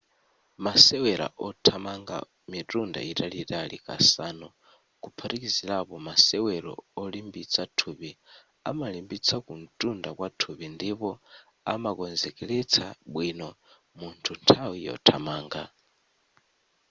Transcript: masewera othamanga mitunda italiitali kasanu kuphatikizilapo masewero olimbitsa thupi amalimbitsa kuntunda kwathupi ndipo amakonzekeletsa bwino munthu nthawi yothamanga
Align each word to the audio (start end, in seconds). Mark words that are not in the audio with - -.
masewera 0.65 1.27
othamanga 1.47 2.17
mitunda 2.51 2.99
italiitali 3.11 3.77
kasanu 3.87 4.47
kuphatikizilapo 5.01 5.95
masewero 6.07 6.73
olimbitsa 7.03 7.63
thupi 7.77 8.11
amalimbitsa 8.69 9.35
kuntunda 9.45 10.09
kwathupi 10.17 10.65
ndipo 10.75 11.09
amakonzekeletsa 11.73 12.85
bwino 13.13 13.49
munthu 13.97 14.31
nthawi 14.39 14.77
yothamanga 14.87 15.63